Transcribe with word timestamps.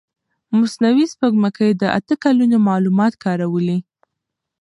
مصنوعي 0.59 1.05
سپوږمکۍ 1.13 1.71
د 1.81 1.83
اته 1.97 2.15
کلونو 2.23 2.57
معلومات 2.67 3.13
کارولي. 3.23 3.77